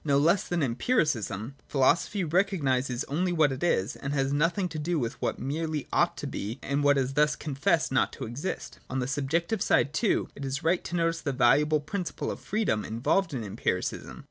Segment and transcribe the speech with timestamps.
[0.03, 4.97] No less than Empiricism, philosophy(§ 7) recognises only what is, and has nothing to do
[4.97, 8.79] with what merely ought to be and wfcat is thus confessed not to exist.
[8.89, 12.83] On the subjective side, too, it is right to notice the valuable principle of freedom
[12.83, 14.19] involved in Empiricism.